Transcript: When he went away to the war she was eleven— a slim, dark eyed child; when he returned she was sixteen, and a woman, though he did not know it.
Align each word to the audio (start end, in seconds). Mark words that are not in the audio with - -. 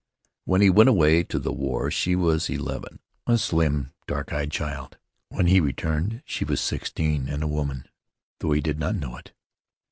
When 0.45 0.61
he 0.61 0.71
went 0.71 0.89
away 0.89 1.21
to 1.25 1.37
the 1.37 1.53
war 1.53 1.91
she 1.91 2.15
was 2.15 2.49
eleven— 2.49 3.01
a 3.27 3.37
slim, 3.37 3.91
dark 4.07 4.33
eyed 4.33 4.49
child; 4.49 4.97
when 5.29 5.45
he 5.45 5.59
returned 5.59 6.23
she 6.25 6.43
was 6.43 6.59
sixteen, 6.59 7.29
and 7.29 7.43
a 7.43 7.47
woman, 7.47 7.87
though 8.39 8.53
he 8.53 8.61
did 8.61 8.79
not 8.79 8.95
know 8.95 9.15
it. 9.17 9.31